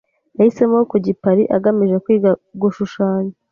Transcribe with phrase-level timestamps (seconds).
[0.37, 3.33] Yahisemo kujya i Paris agamije kwiga gushushanya.